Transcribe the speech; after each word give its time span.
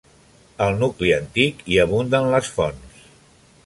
Al 0.67 0.79
nucli 0.85 1.13
antic 1.19 1.63
hi 1.73 1.79
abunden 1.87 2.35
les 2.35 2.53
fonts. 2.59 3.07